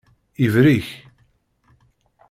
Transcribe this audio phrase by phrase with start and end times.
[0.45, 0.87] Ibrik.